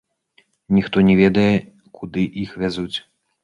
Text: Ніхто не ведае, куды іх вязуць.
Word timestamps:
Ніхто 0.77 1.03
не 1.11 1.19
ведае, 1.21 1.53
куды 2.01 2.27
іх 2.49 2.59
вязуць. 2.65 2.95